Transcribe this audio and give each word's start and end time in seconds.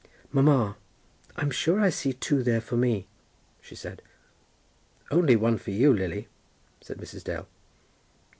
"Mamma, 0.31 0.77
I'm 1.35 1.51
sure 1.51 1.79
I 1.79 1.91
see 1.91 2.11
two 2.11 2.41
there 2.41 2.59
for 2.59 2.75
me," 2.75 3.05
she 3.61 3.75
said. 3.75 4.01
"Only 5.11 5.35
one 5.35 5.59
for 5.59 5.69
you, 5.69 5.93
Lily," 5.93 6.27
said 6.81 6.97
Mrs. 6.97 7.23
Dale. 7.23 7.47